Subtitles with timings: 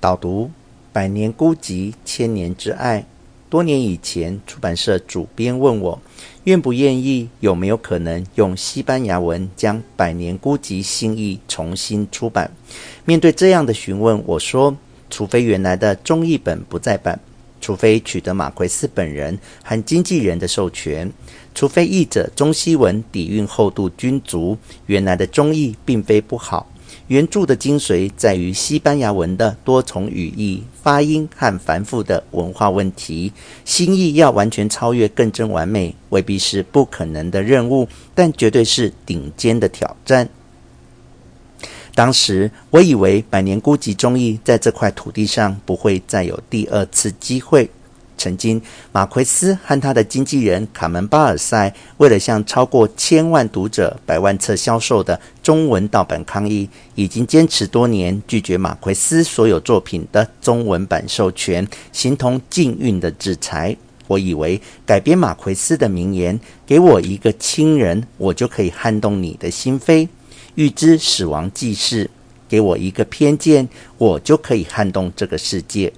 [0.00, 0.46] 导读
[0.94, 3.00] 《百年孤寂，千年之爱》。
[3.50, 6.00] 多年以前，出版社主编问我，
[6.44, 12.50] 愿不愿意，有没有可能用西班牙文将《百年孤寂》新译重新出版？
[13.04, 14.74] 面对这样的询问，我说，
[15.10, 17.20] 除非原来的中译本不再版，
[17.60, 21.12] 除非取得马奎斯本人和经纪人的授权，
[21.54, 24.56] 除非译者中西文底蕴厚度均足，
[24.86, 26.66] 原来的中译并非不好。
[27.10, 33.32] 原著的精髓在于西班牙文的多重语义、发音和繁复的文化问题。
[33.64, 40.28] 新译要完全超越、更臻完美，未必是不可能的任务，但绝对是顶尖的挑战。
[41.96, 47.68] 当时我以为《百年孤寂》中译在这块土地上不会再有第二次机会。
[48.20, 48.60] 曾经，
[48.92, 63.74] 马奎斯和他的经纪人卡门巴尔塞为了向超过千万读者、百万册销售的中文盗版抗议，已经坚持多年，拒绝马奎斯所有作品的中文版授权，形同禁运的制裁。
[64.06, 70.06] 我以为改编马奎斯的名言“给我一个亲人，我就可以撼动你的心扉；
[70.56, 72.10] 预知死亡既逝，
[72.46, 73.66] 给我一个偏见，
[73.96, 75.90] 我就可以撼动这个世界。”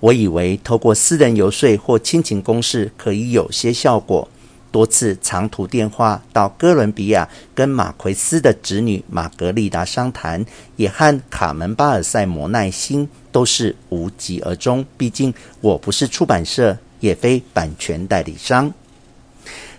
[0.00, 4.28] 我以为透过私人游说或亲情攻势可以有些效果，
[4.70, 10.44] 多次长途电话到哥伦比亚跟马奎斯的侄女玛格丽达商谈，
[10.76, 14.84] 也和卡门巴尔塞摩耐心，都是无疾而终。
[14.96, 18.72] 毕竟我不是出版社，也非版权代理商。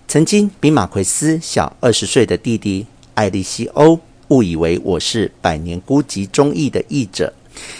[0.07, 7.33] 曾经比马奎斯小二十岁的弟弟艾利西欧误以为我是《百年孤寂》中译的译者。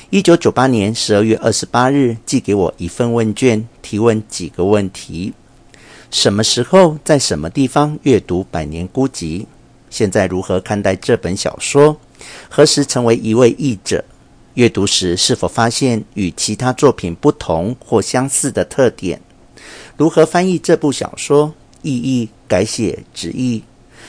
[0.09, 5.33] 一九九八年十二月二十八日，寄给我一份问卷，提问几个问题：
[6.09, 9.41] 什么时候在什么地方阅读《百年孤寂》？
[9.89, 11.97] 现在如何看待这本小说？
[12.49, 14.03] 何时成为一位译者？
[14.55, 19.21] 阅读时是否发现与其他作品不同或相似的特点？
[19.97, 21.53] 如何翻译这部小说？
[21.83, 23.63] 意译、改写、直译？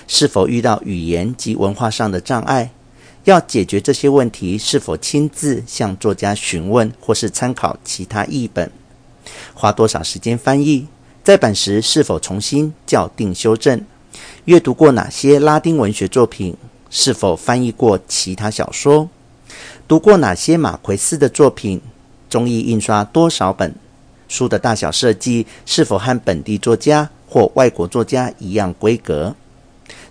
[0.06, 2.70] 是否遇到语言及文化上的障碍？
[3.30, 8.70] 要解决这些问题，是否亲自向作家询问，或是参考其他译本？
[9.52, 10.86] 花多少时间翻译？
[11.22, 13.84] 再版时是否重新校订修正？
[14.46, 16.56] 阅读过哪些拉丁文学作品？
[16.88, 19.10] 是否翻译过其他小说？
[19.86, 21.82] 读过哪些马奎斯的作品？
[22.30, 23.74] 中译印刷多少本？
[24.26, 29.36] 书的大小设计是否和本地作家或外国作家一样规格？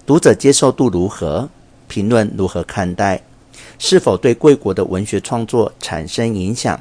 [0.06, 1.50] 读者接受度如何？
[1.88, 3.22] 评论如何看待？
[3.80, 6.80] 是否对贵国的文学创作产生影响？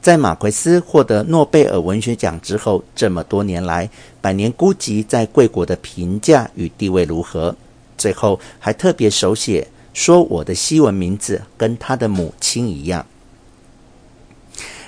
[0.00, 3.86] 在马奎斯获得诺贝尔文学奖之后，这么多年来，
[4.20, 7.54] 《百年孤寂》在贵国的评价与地位如何？
[7.96, 13.06] 最后还特别手写说：“我的西文名字跟他的母亲一样。”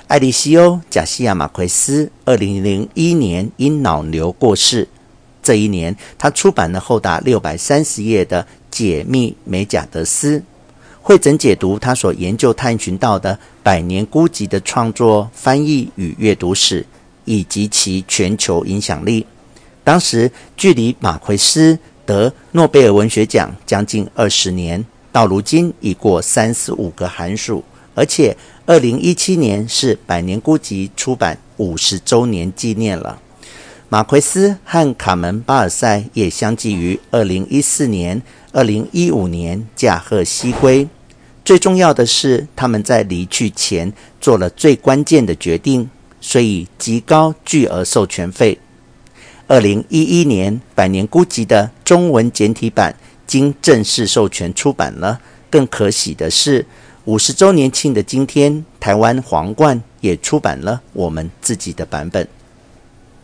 [0.08, 4.88] 艾利西欧·贾西亚·马奎斯，二零零一年因脑瘤过世。
[5.42, 8.46] 这一年，他出版了厚达六百三十页的。
[8.74, 10.42] 解密美贾德斯，
[11.00, 16.84] 会整解读他所研究探寻到的《百年孤寂》的创作、翻译与阅读史，
[17.24, 19.24] 以及其全球影响力。
[19.84, 27.62] 当时距离马奎斯得诺贝尔文学奖将近二十年，到如今已过三十五个寒暑，
[27.94, 28.36] 而且
[28.66, 33.20] 二零一七年是《百年孤寂》出版五十周年纪念了。
[33.88, 38.20] 马奎斯和卡门巴尔塞也相继于二零一四年。
[38.52, 40.88] 二零一五年驾鹤西归，
[41.44, 45.90] 最重要的是他们在离去前做了最关键的决定，
[46.20, 48.56] 所以极高巨额授权费。
[49.48, 52.94] 二零一一年《百年孤寂》的中文简体版
[53.26, 55.20] 经正式授权出版了。
[55.50, 56.64] 更可喜的是，
[57.06, 62.26] 五十周年庆的今天，台湾皇冠也出版了我们自己的版本。